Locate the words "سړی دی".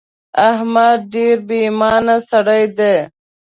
2.29-2.95